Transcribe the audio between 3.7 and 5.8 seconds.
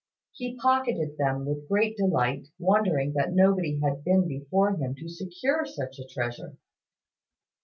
had been before him to secure